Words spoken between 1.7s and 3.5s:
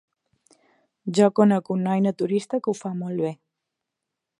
un noi naturista que ho fa molt bé.